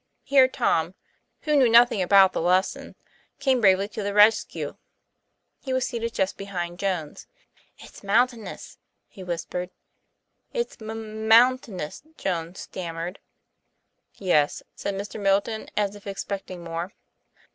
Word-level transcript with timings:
Here 0.23 0.47
Tom 0.47 0.95
(who 1.41 1.55
knew 1.55 1.69
nothing 1.69 2.01
about 2.01 2.33
the 2.33 2.41
lesson) 2.41 2.95
came 3.39 3.61
bravely 3.61 3.87
to 3.89 4.01
the 4.01 4.15
rescue. 4.15 4.77
He 5.61 5.73
was 5.73 5.85
seated 5.85 6.15
just 6.15 6.37
behind 6.37 6.79
Jones. 6.79 7.27
'It's 7.77 8.01
mountainous," 8.03 8.79
he 9.07 9.23
whispered. 9.23 9.69
'It's 10.53 10.75
m 10.81 11.27
mountainous," 11.27 12.01
Jones 12.17 12.61
stammered. 12.61 13.19
'Yes," 14.15 14.63
said 14.73 14.95
Mr. 14.95 15.19
Middleton, 15.19 15.67
as 15.77 15.95
if 15.95 16.07
expecting 16.07 16.63
more. 16.63 16.95